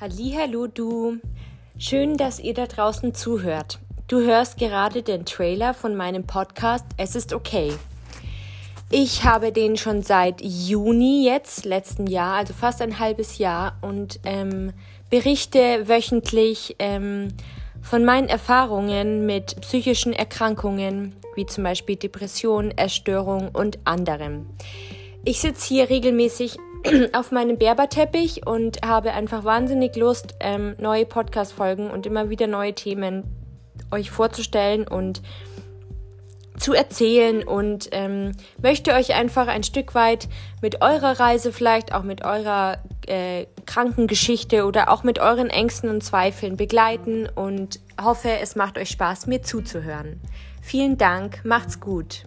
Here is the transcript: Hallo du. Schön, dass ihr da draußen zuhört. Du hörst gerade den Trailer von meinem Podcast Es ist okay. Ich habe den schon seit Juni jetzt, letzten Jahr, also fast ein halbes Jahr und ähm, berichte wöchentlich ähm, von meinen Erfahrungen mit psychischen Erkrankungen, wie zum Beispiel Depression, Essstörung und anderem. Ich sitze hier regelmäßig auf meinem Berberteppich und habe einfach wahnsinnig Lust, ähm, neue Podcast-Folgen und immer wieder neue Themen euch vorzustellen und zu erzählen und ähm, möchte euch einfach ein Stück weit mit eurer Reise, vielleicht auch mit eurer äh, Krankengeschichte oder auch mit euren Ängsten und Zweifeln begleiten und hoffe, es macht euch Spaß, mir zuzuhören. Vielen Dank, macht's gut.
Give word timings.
Hallo 0.00 0.66
du. 0.66 1.18
Schön, 1.78 2.16
dass 2.16 2.40
ihr 2.40 2.54
da 2.54 2.66
draußen 2.66 3.14
zuhört. 3.14 3.78
Du 4.08 4.20
hörst 4.20 4.58
gerade 4.58 5.02
den 5.02 5.24
Trailer 5.24 5.74
von 5.74 5.94
meinem 5.94 6.26
Podcast 6.26 6.84
Es 6.96 7.14
ist 7.14 7.32
okay. 7.32 7.72
Ich 8.90 9.24
habe 9.24 9.52
den 9.52 9.76
schon 9.76 10.02
seit 10.02 10.40
Juni 10.40 11.26
jetzt, 11.26 11.66
letzten 11.66 12.06
Jahr, 12.06 12.36
also 12.36 12.54
fast 12.54 12.80
ein 12.80 12.98
halbes 12.98 13.36
Jahr 13.38 13.76
und 13.82 14.18
ähm, 14.24 14.72
berichte 15.10 15.88
wöchentlich 15.88 16.76
ähm, 16.78 17.28
von 17.82 18.04
meinen 18.04 18.28
Erfahrungen 18.28 19.26
mit 19.26 19.60
psychischen 19.60 20.14
Erkrankungen, 20.14 21.14
wie 21.34 21.44
zum 21.44 21.64
Beispiel 21.64 21.96
Depression, 21.96 22.70
Essstörung 22.70 23.50
und 23.52 23.78
anderem. 23.84 24.46
Ich 25.24 25.40
sitze 25.40 25.68
hier 25.68 25.90
regelmäßig 25.90 26.58
auf 27.12 27.32
meinem 27.32 27.58
Berberteppich 27.58 28.46
und 28.46 28.78
habe 28.84 29.12
einfach 29.12 29.44
wahnsinnig 29.44 29.96
Lust, 29.96 30.34
ähm, 30.40 30.74
neue 30.78 31.06
Podcast-Folgen 31.06 31.90
und 31.90 32.06
immer 32.06 32.30
wieder 32.30 32.46
neue 32.46 32.74
Themen 32.74 33.24
euch 33.90 34.10
vorzustellen 34.10 34.86
und 34.86 35.22
zu 36.58 36.74
erzählen 36.74 37.42
und 37.42 37.88
ähm, 37.92 38.32
möchte 38.60 38.92
euch 38.92 39.14
einfach 39.14 39.46
ein 39.46 39.62
Stück 39.62 39.94
weit 39.94 40.28
mit 40.60 40.82
eurer 40.82 41.20
Reise, 41.20 41.52
vielleicht 41.52 41.94
auch 41.94 42.02
mit 42.02 42.24
eurer 42.24 42.78
äh, 43.06 43.46
Krankengeschichte 43.66 44.64
oder 44.66 44.90
auch 44.90 45.04
mit 45.04 45.18
euren 45.18 45.50
Ängsten 45.50 45.88
und 45.88 46.02
Zweifeln 46.02 46.56
begleiten 46.56 47.28
und 47.32 47.80
hoffe, 48.00 48.30
es 48.42 48.56
macht 48.56 48.76
euch 48.76 48.90
Spaß, 48.90 49.26
mir 49.26 49.42
zuzuhören. 49.42 50.20
Vielen 50.60 50.98
Dank, 50.98 51.44
macht's 51.44 51.80
gut. 51.80 52.24